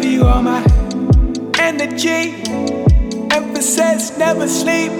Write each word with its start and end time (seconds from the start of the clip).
give 0.00 0.12
you 0.12 0.26
all 0.26 0.42
my 0.42 0.62
energy. 1.58 2.34
Emphasis, 3.30 4.16
never 4.18 4.46
sleep. 4.46 4.92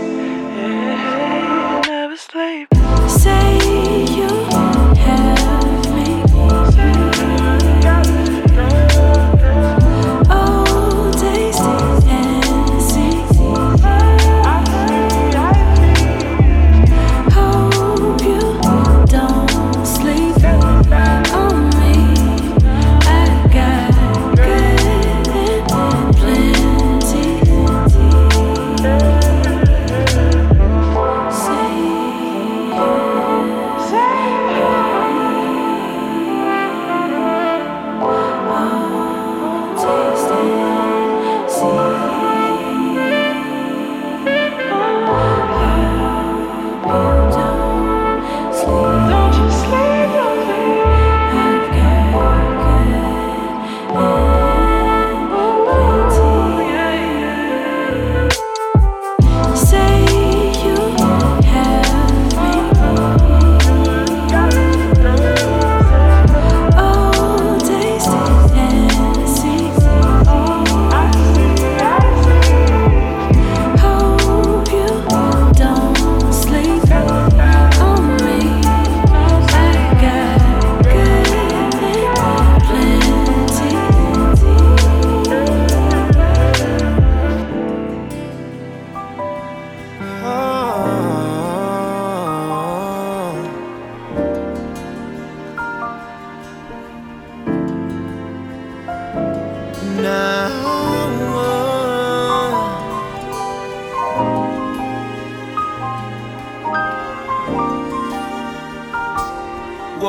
Never 1.87 2.17
sleep. 2.17 2.69
Say 3.07 3.59
you. 4.17 4.46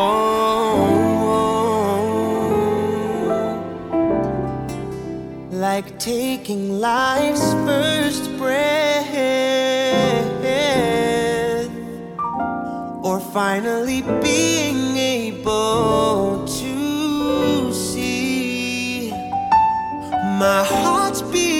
Oh, 0.10 0.14
like 5.52 6.00
taking 6.00 6.80
life's 6.80 7.52
first 7.68 8.38
breath, 8.38 9.14
or 13.04 13.20
finally 13.20 14.02
being 14.24 14.96
able 14.96 16.46
to 16.62 17.74
see 17.74 19.12
my 20.40 20.64
heart's 20.64 21.22
beating. 21.22 21.57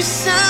voice 0.00 0.24
sound 0.24 0.49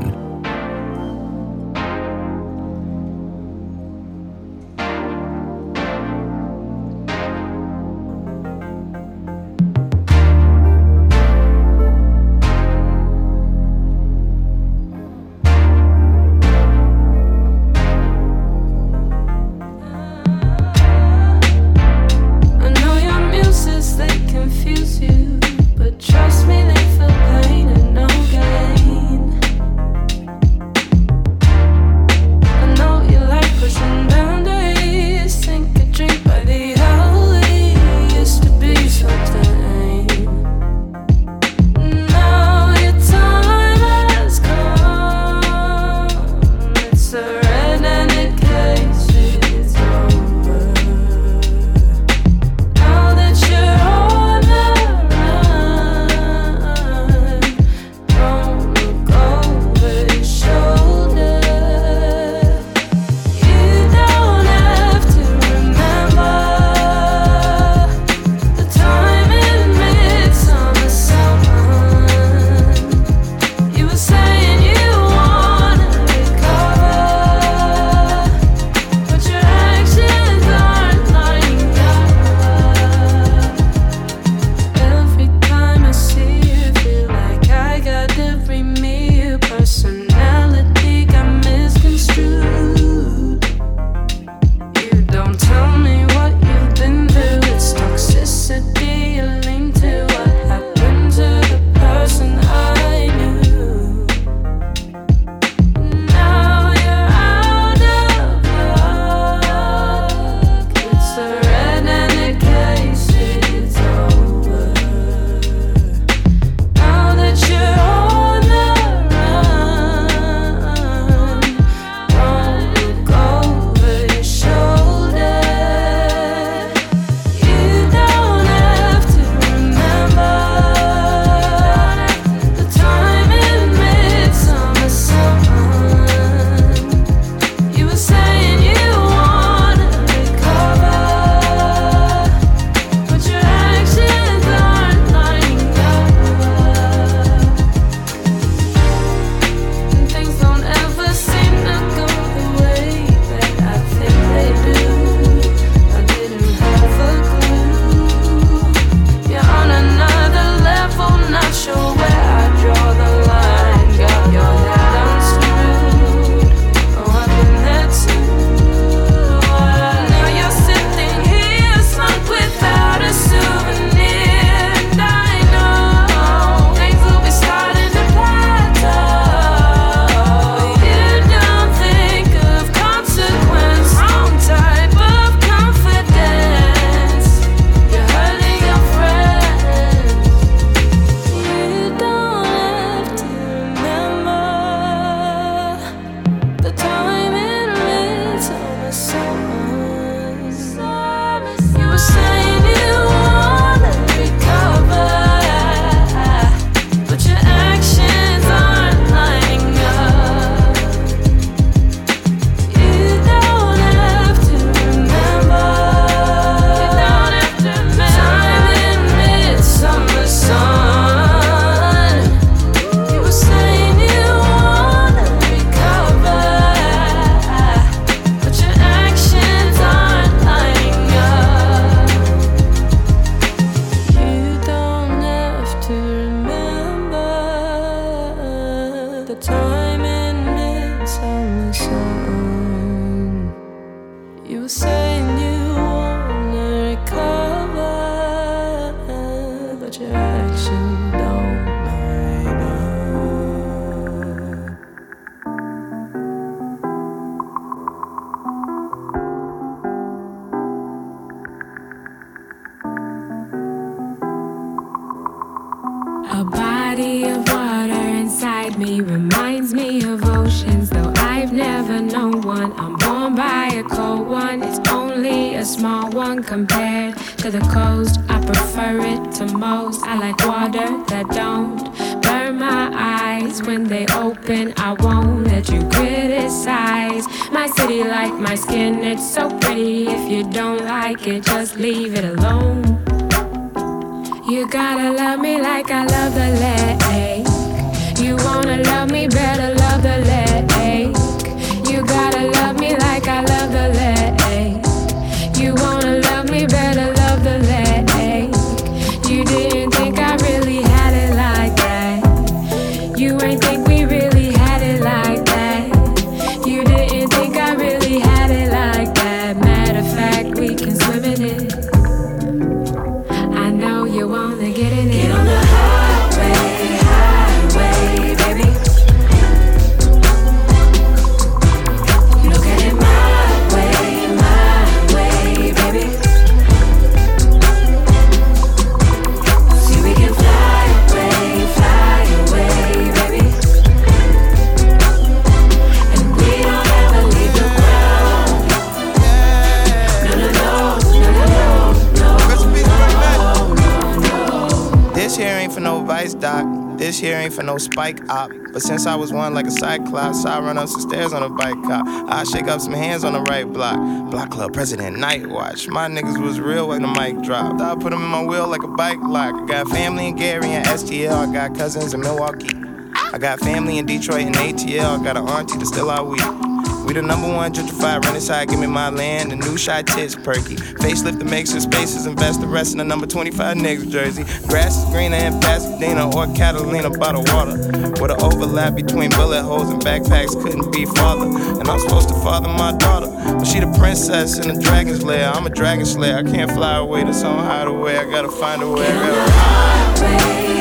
for 357.51 357.63
no 357.63 357.77
spike 357.77 358.27
op. 358.29 358.51
But 358.73 358.81
since 358.81 359.05
I 359.05 359.15
was 359.15 359.31
one 359.31 359.53
like 359.53 359.67
a 359.67 359.71
cyclops, 359.71 360.45
I 360.45 360.59
run 360.59 360.77
up 360.77 360.87
some 360.87 361.01
stairs 361.01 361.33
on 361.33 361.43
a 361.43 361.49
bike 361.49 361.81
cop. 361.83 362.05
I 362.29 362.43
shake 362.43 362.67
up 362.67 362.81
some 362.81 362.93
hands 362.93 363.23
on 363.23 363.33
the 363.33 363.41
right 363.41 363.65
block. 363.71 363.97
Block 364.31 364.49
club 364.49 364.73
president 364.73 365.17
night 365.17 365.47
watch. 365.47 365.87
My 365.87 366.07
niggas 366.07 366.41
was 366.41 366.59
real 366.59 366.89
when 366.89 367.01
the 367.01 367.07
mic 367.07 367.41
dropped. 367.41 367.81
I 367.81 367.95
put 367.95 368.11
them 368.11 368.21
in 368.21 368.29
my 368.29 368.43
wheel 368.43 368.67
like 368.67 368.83
a 368.83 368.87
bike 368.87 369.19
lock. 369.21 369.53
I 369.55 369.65
got 369.65 369.89
family 369.89 370.27
in 370.27 370.35
Gary 370.35 370.69
and 370.69 370.85
STL. 370.85 371.49
I 371.49 371.53
got 371.53 371.77
cousins 371.77 372.13
in 372.13 372.21
Milwaukee. 372.21 372.69
I 373.13 373.37
got 373.37 373.59
family 373.59 373.97
in 373.97 374.05
Detroit 374.05 374.45
and 374.45 374.55
ATL. 374.55 375.19
I 375.19 375.23
got 375.23 375.37
an 375.37 375.47
auntie 375.47 375.77
that's 375.77 375.89
still 375.89 376.09
out 376.09 376.27
weak. 376.27 376.70
We 377.11 377.15
the 377.15 377.27
number 377.27 377.49
one 377.49 377.73
gentrified 377.73 378.23
renaissance, 378.23 378.71
give 378.71 378.79
me 378.79 378.87
my 378.87 379.09
land. 379.09 379.51
The 379.51 379.57
new 379.57 379.77
shy 379.77 380.01
tits 380.01 380.33
perky. 380.33 380.77
Facelift 380.77 381.39
that 381.39 381.43
makes 381.43 381.73
your 381.73 381.81
spaces, 381.81 382.25
invest 382.25 382.61
the 382.61 382.67
rest 382.67 382.93
in 382.93 382.99
the 382.99 383.03
number 383.03 383.27
25 383.27 383.75
niggas 383.75 384.09
jersey. 384.09 384.45
Grass 384.69 384.95
is 384.95 385.09
greener 385.09 385.35
in 385.35 385.59
Pasadena 385.59 386.33
or 386.33 386.47
Catalina 386.55 387.09
the 387.09 387.43
water. 387.53 387.75
With 388.21 388.31
an 388.31 388.41
overlap 388.41 388.95
between 388.95 389.29
bullet 389.31 389.61
holes 389.61 389.89
and 389.89 390.01
backpacks 390.01 390.53
couldn't 390.63 390.89
be 390.93 391.05
farther. 391.05 391.47
And 391.81 391.85
I'm 391.89 391.99
supposed 391.99 392.29
to 392.29 392.35
father 392.35 392.69
my 392.69 392.93
daughter. 392.93 393.27
But 393.27 393.65
she 393.65 393.81
the 393.81 393.93
princess 393.99 394.57
in 394.57 394.73
the 394.73 394.81
dragon's 394.81 395.21
lair. 395.21 395.51
I'm 395.51 395.65
a 395.65 395.69
dragon 395.69 396.05
slayer. 396.05 396.37
I 396.37 396.43
can't 396.43 396.71
fly 396.71 396.95
away 396.95 397.25
to 397.25 397.33
some 397.33 397.57
hideaway. 397.57 398.19
I 398.19 398.23
gotta 398.23 398.51
find 398.51 398.81
a 398.81 398.89
way. 398.89 399.05
I 399.05 399.27
gotta 399.27 399.51
highway, 399.51 400.79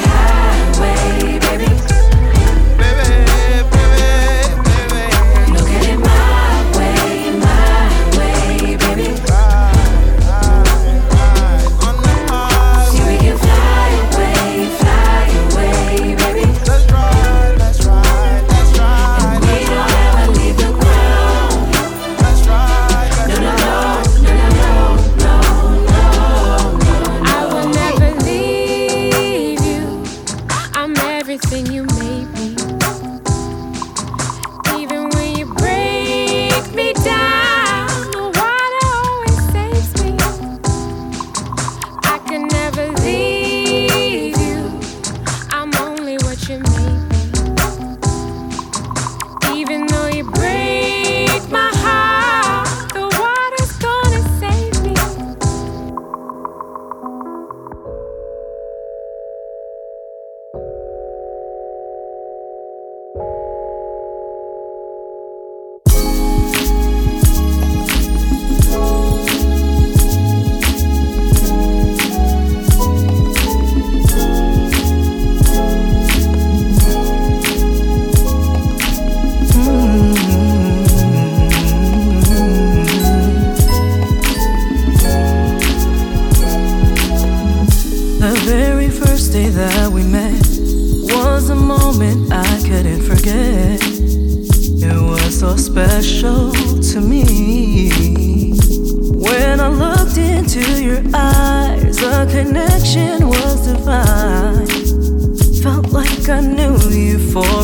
highway, 0.78 1.40
baby. 1.40 1.99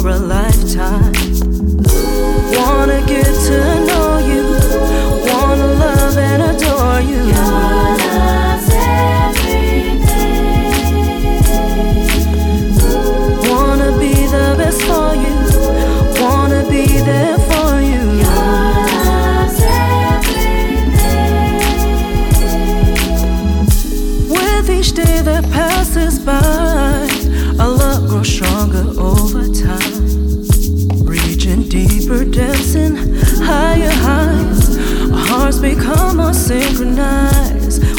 umbrella 0.06 0.35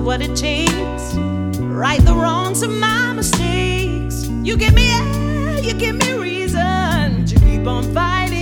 what 0.00 0.22
it 0.22 0.34
takes. 0.34 1.14
Right 1.60 2.00
the 2.04 2.14
wrongs 2.14 2.62
of 2.62 2.70
my 2.70 3.12
mistakes. 3.12 4.28
You 4.42 4.56
give 4.56 4.74
me 4.74 4.90
air, 4.90 5.60
you 5.60 5.74
give 5.74 5.96
me 5.96 6.12
reason 6.12 7.26
to 7.26 7.34
keep 7.40 7.66
on 7.66 7.84
fighting. 7.94 8.39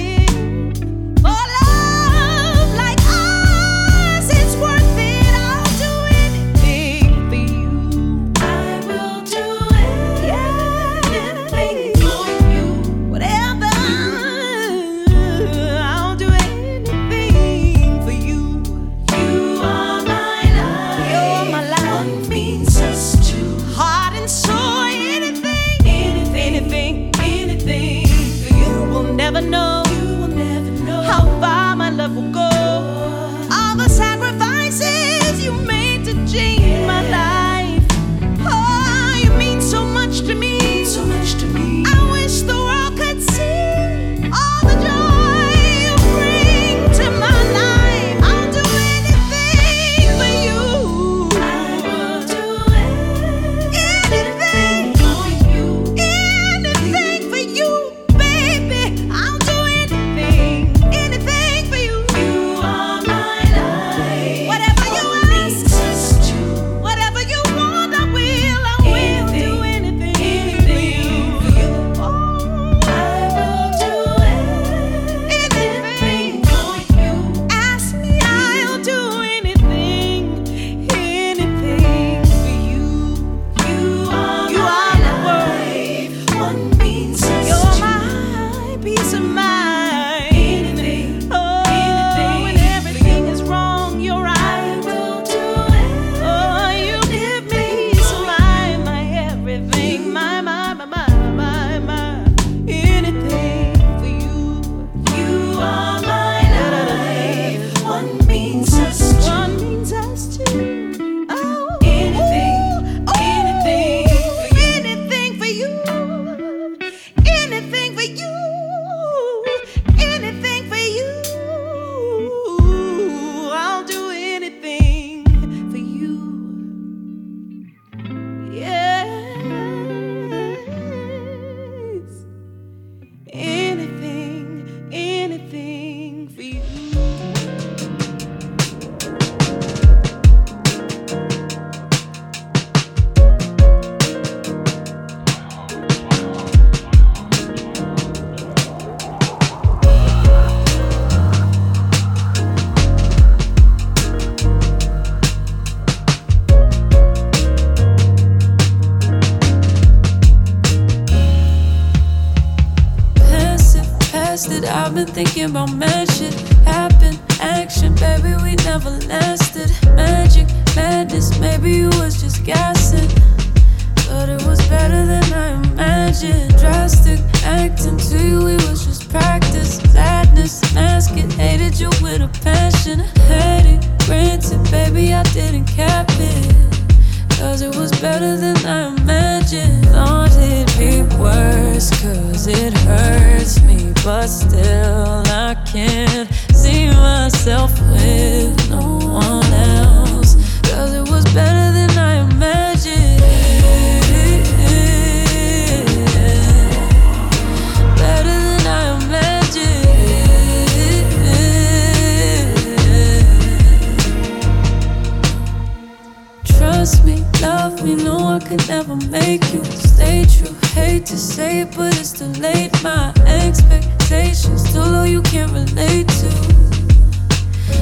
It's 221.98 222.12
too 222.12 222.26
late. 222.40 222.70
My 222.82 223.12
expectations 223.26 224.72
too 224.72 224.80
low, 224.80 225.02
you 225.02 225.20
can't 225.22 225.50
relate 225.50 226.08
to. 226.20 226.30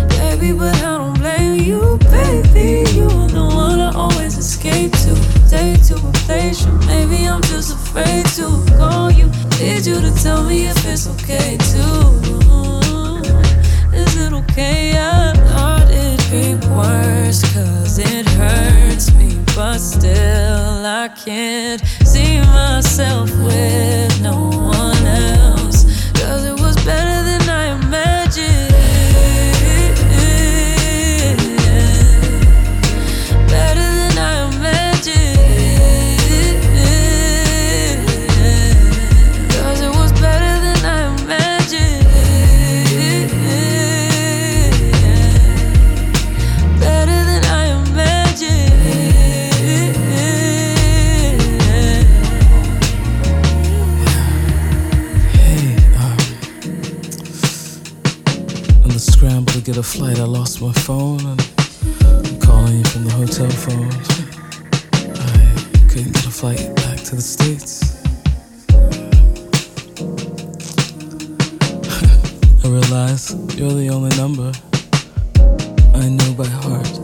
Baby, 0.09 0.53
but 0.53 0.75
I 0.77 0.99
don't 0.99 1.19
blame 1.19 1.61
you, 1.61 1.99
baby. 2.11 2.91
You 2.93 3.05
are 3.05 3.29
the 3.29 3.45
one 3.45 3.81
I 3.81 3.93
always 3.95 4.39
escape 4.39 4.93
to. 5.05 5.15
Take 5.51 5.83
to 5.89 5.97
replace 5.97 6.65
you. 6.65 6.73
Maybe 6.87 7.29
I'm 7.29 7.43
just 7.43 7.75
afraid 7.75 8.25
to 8.37 8.65
call 8.79 9.11
you. 9.11 9.27
Need 9.61 9.87
you 9.87 10.01
to 10.01 10.13
tell 10.23 10.45
me 10.45 10.67
if 10.67 10.87
it's 10.87 11.07
okay 11.07 11.59
too. 11.73 12.17
Is 13.93 14.17
it 14.17 14.33
okay? 14.33 14.93
I 14.97 15.35
thought 15.49 15.91
it'd 15.91 16.31
be 16.31 16.55
worse, 16.75 17.43
cause 17.53 17.99
it 17.99 18.27
hurts. 18.31 19.16
But 19.57 19.79
still, 19.79 20.85
I 20.85 21.09
can't 21.09 21.81
see 22.05 22.41
myself 22.41 23.31
with 23.39 24.21
no 24.21 24.51
one 24.51 25.07
else. 25.07 25.85
Cause 26.13 26.45
it 26.45 26.61
was 26.61 26.77
better 26.85 27.16
a 59.79 59.83
flight, 59.83 60.19
I 60.19 60.25
lost 60.25 60.63
my 60.63 60.73
phone 60.73 61.21
and 61.21 61.41
I'm 62.01 62.41
calling 62.41 62.79
you 62.79 62.85
from 62.85 63.05
the 63.05 63.13
hotel 63.13 63.51
phone. 63.51 63.93
I 65.13 65.55
couldn't 65.91 66.13
get 66.13 66.25
a 66.25 66.31
flight 66.31 66.75
back 66.77 66.97
to 67.05 67.17
the 67.17 67.21
States. 67.21 68.03
I 72.65 72.69
realize 72.69 73.35
you're 73.57 73.73
the 73.73 73.91
only 73.91 74.17
number 74.17 74.51
I 75.95 76.09
know 76.09 76.33
by 76.35 76.47
heart. 76.47 76.96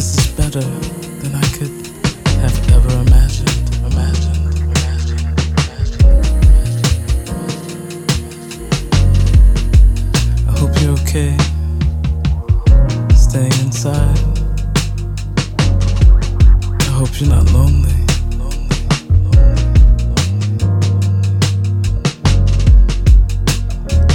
This 0.00 0.16
is 0.16 0.28
better 0.34 0.66
than 1.20 1.34
I 1.34 1.46
could 1.56 1.74
have 2.40 2.56
ever 2.76 2.92
imagined." 3.04 3.68
Imagined. 3.92 4.44
Imagined. 4.64 5.24
imagined. 5.60 6.88
I 10.48 10.52
hope 10.58 10.72
you're 10.80 10.96
okay. 11.02 11.36
Staying 13.14 13.58
inside. 13.66 14.20
I 16.88 16.90
hope 16.98 17.12
you're 17.20 17.32
not 17.36 17.46
lonely. 17.52 18.00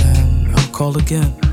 And 0.10 0.56
I'll 0.58 0.72
call 0.80 0.98
again. 0.98 1.45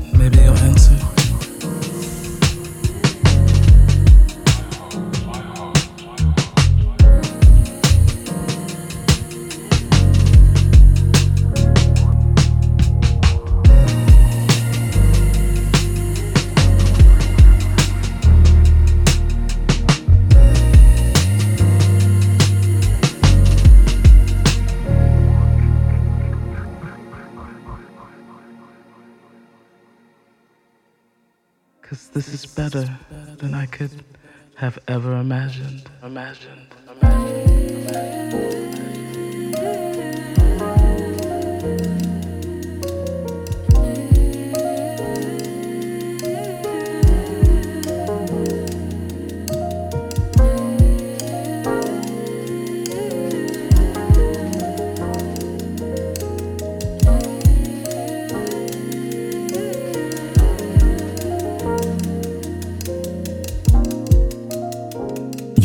Have 34.63 34.79
ever 34.87 35.17
imagined. 35.17 35.89
Imagined. 36.03 36.73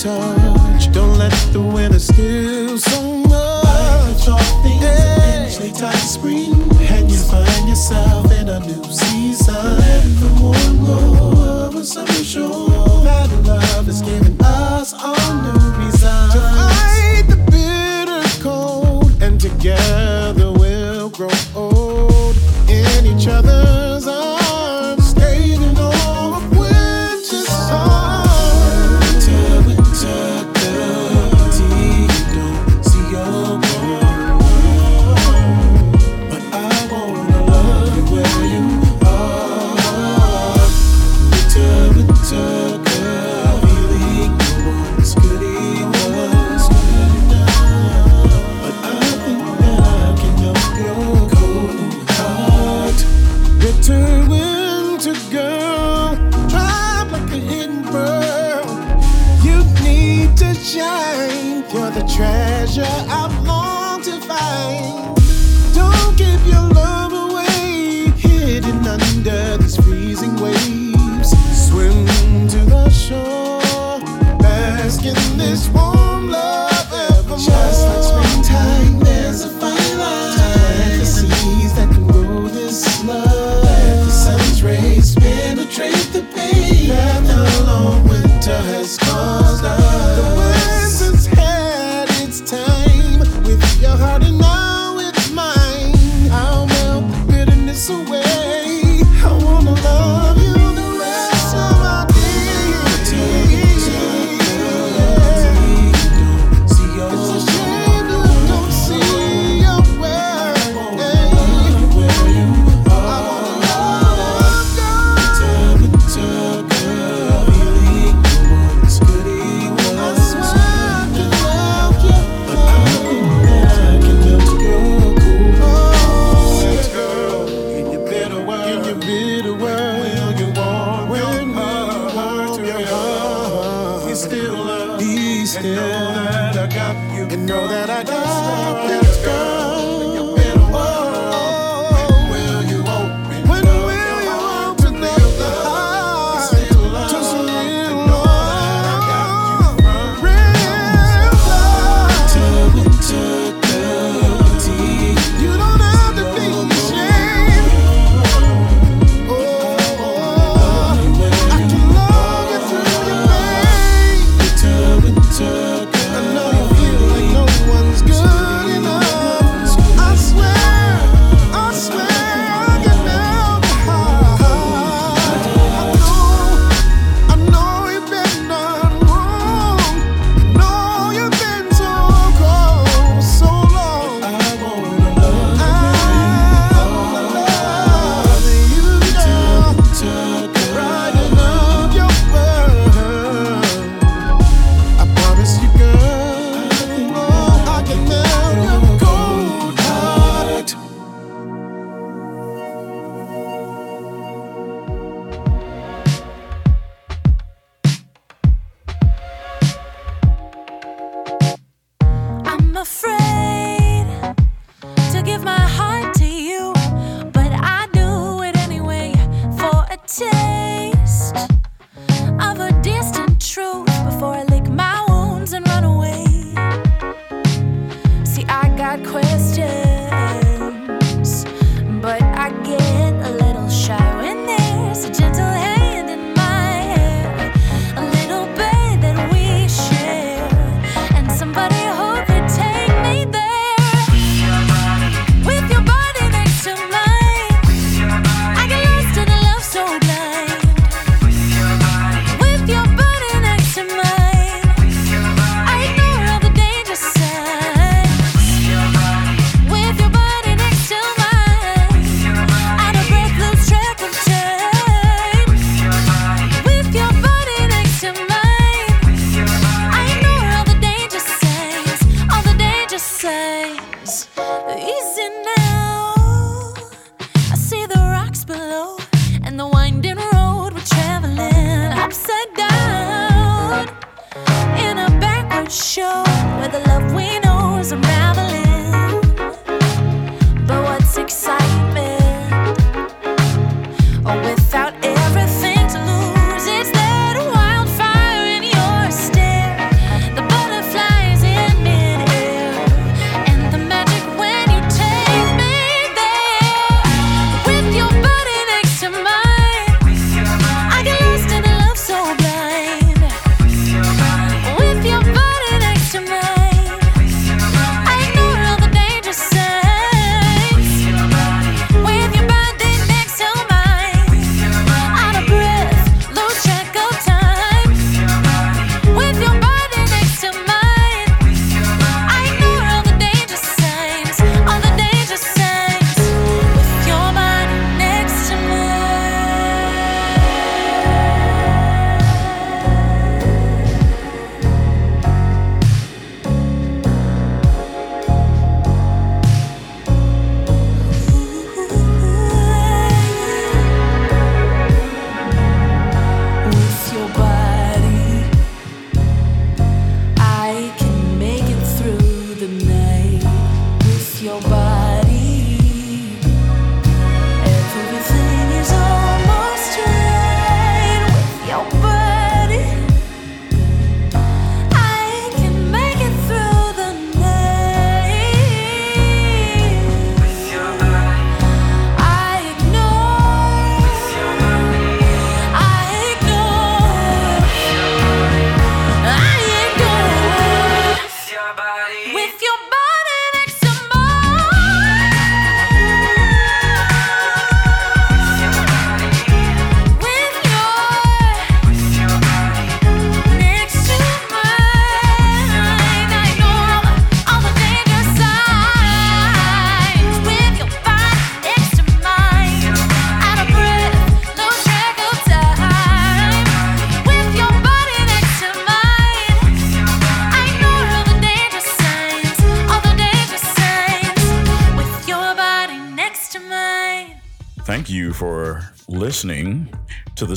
Touch. 0.00 0.90
Don't 0.92 1.18
let 1.18 1.32
the 1.52 1.60
winter 1.60 1.98
steal 1.98 2.49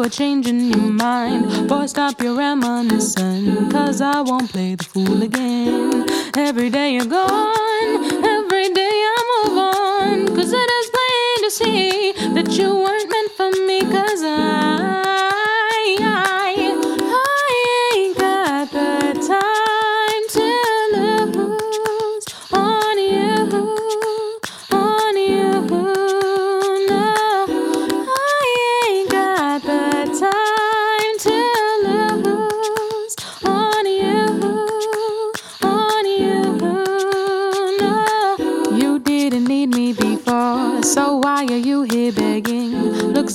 A 0.00 0.08
change 0.08 0.46
in 0.46 0.60
your 0.72 0.90
mind. 0.90 1.68
Boy, 1.68 1.84
stop 1.84 2.22
your 2.22 2.34
reminiscing, 2.34 3.70
cause 3.70 4.00
I 4.00 4.22
won't 4.22 4.50
play 4.50 4.74
the 4.74 4.84
fool 4.84 5.22
again. 5.22 6.06
Every 6.38 6.70
day 6.70 6.94
you're 6.94 7.04
gone, 7.04 8.24
every 8.24 8.70
day 8.70 8.96
I 9.14 9.44
move 9.44 9.58
on, 9.58 10.34
cause 10.34 10.52
it 10.54 10.70
is 10.78 10.90
plain 10.90 11.44
to 11.44 11.50
see 11.50 12.12
that 12.32 12.50
you 12.52 12.89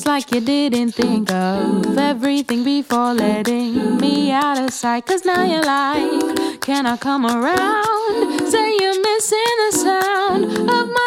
Like 0.06 0.32
you 0.32 0.40
didn't 0.40 0.92
think 0.92 1.32
of 1.32 1.98
everything 1.98 2.64
before 2.64 3.14
letting 3.16 3.98
me 3.98 4.32
out 4.32 4.60
of 4.60 4.72
sight. 4.72 5.06
Cause 5.08 5.26
now 5.26 5.44
you're 5.44 5.64
like, 5.64 6.62
can 6.62 6.86
I 6.86 6.96
come 6.96 7.26
around? 7.26 8.50
Say 8.50 8.78
you're 8.80 9.02
missing 9.02 9.56
the 9.64 9.72
sound 9.72 10.70
of 10.70 10.88
my. 10.90 11.05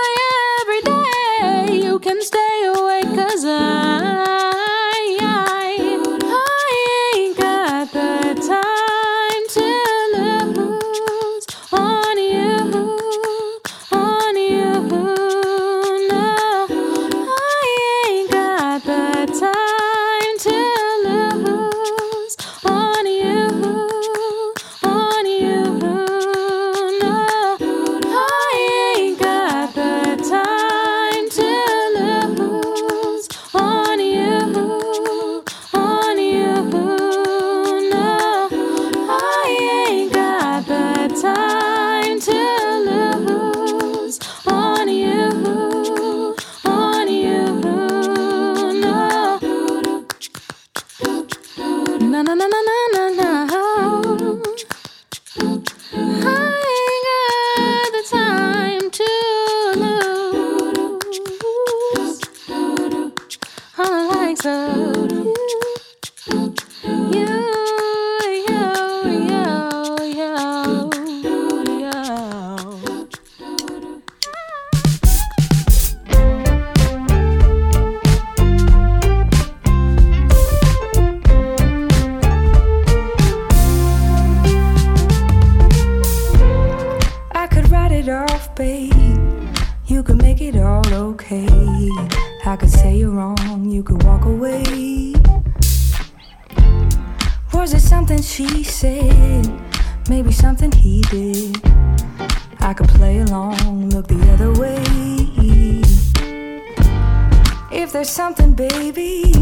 there's 107.98 108.10
something, 108.10 108.52
baby, 108.52 109.34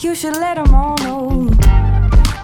you 0.00 0.12
should 0.16 0.34
let 0.34 0.56
them 0.56 0.74
all 0.74 0.96
know. 1.04 1.48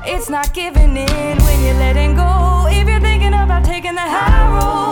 It's 0.04 0.30
not 0.30 0.54
giving 0.54 0.96
in 0.96 1.38
when 1.38 1.64
you're 1.64 1.74
letting 1.74 2.14
go. 2.14 2.68
If 2.70 2.86
you're 2.86 3.00
thinking 3.00 3.34
about 3.34 3.64
taking 3.64 3.96
the 3.96 4.02
high 4.02 4.56
road. 4.56 4.85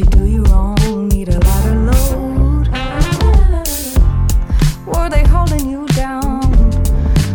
you 0.00 0.06
do 0.06 0.24
you 0.24 0.42
wrong, 0.44 1.08
need 1.08 1.28
a 1.28 1.38
lighter 1.38 1.74
load. 1.74 2.68
Were 4.86 5.10
they 5.10 5.24
holding 5.24 5.68
you 5.68 5.86
down? 5.88 6.40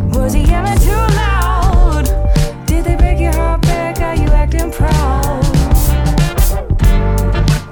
Was 0.09 0.34
he 0.34 0.41
yelling 0.41 0.80
too 0.80 1.03
loud? 1.22 2.05
Did 2.66 2.86
they 2.86 2.95
break 2.95 3.20
your 3.20 3.34
heart 3.34 3.61
back? 3.61 3.99
Are 4.01 4.16
you 4.16 4.30
acting 4.30 4.72
proud? 4.72 5.45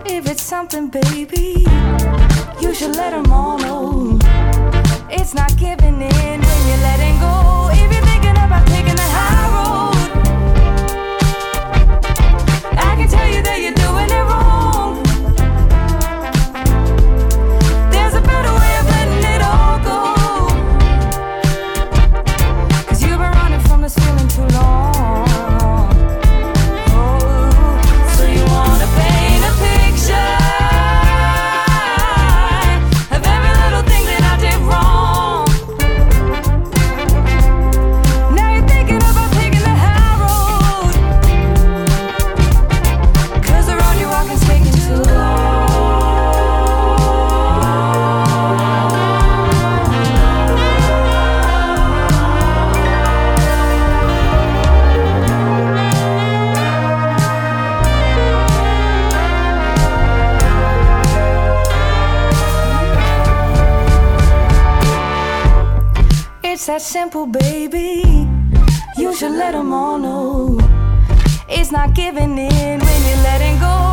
If 0.06 0.28
it's 0.28 0.44
something, 0.44 0.89
baby, 0.89 1.66
you 2.62 2.76
should 2.76 2.96
let 2.96 3.12
them 3.12 3.32
all. 3.32 3.53
simple, 66.84 67.26
baby. 67.26 68.28
You 68.98 69.16
should 69.16 69.32
let 69.32 69.54
them 69.54 69.72
all 69.72 69.98
know. 69.98 70.58
It's 71.48 71.72
not 71.72 71.96
giving 71.96 72.38
in 72.38 72.80
when 72.80 73.02
you're 73.08 73.24
letting 73.24 73.60
go. 73.60 73.93